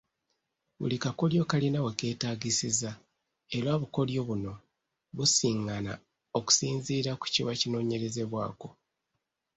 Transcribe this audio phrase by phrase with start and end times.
[0.79, 2.91] Buli kakodyo kalina we keetaagisiza
[3.57, 4.53] era obukodyo buno
[5.15, 5.93] busiŋŋana
[6.37, 8.69] okusinziira ku kiba kinoonyerezebwako.